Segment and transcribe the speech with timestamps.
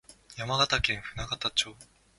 [0.35, 1.75] 山形県舟形町